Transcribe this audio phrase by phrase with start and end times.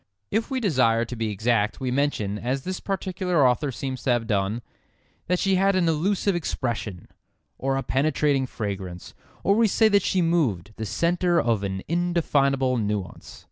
[0.31, 4.25] If we desire to be exact we mention, as this particular author seems to have
[4.25, 4.63] done,
[5.27, 7.07] that she had an "elusive expression,"
[7.59, 9.13] or a penetrating fragrance.
[9.43, 13.39] Or we say that she moved, the centre of an indefinable nuance.